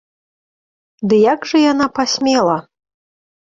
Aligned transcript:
Ды 1.11 1.15
як 1.33 1.45
жа 1.51 1.57
яна 1.71 1.87
пасмела?! 2.01 2.57